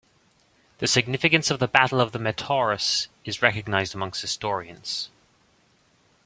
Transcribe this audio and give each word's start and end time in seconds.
The 0.79 0.87
significance 0.87 1.51
of 1.51 1.59
the 1.59 1.67
Battle 1.67 2.01
of 2.01 2.11
the 2.11 2.17
Metaurus 2.17 3.07
is 3.23 3.43
recognized 3.43 3.93
amongst 3.93 4.23
historians. 4.23 5.11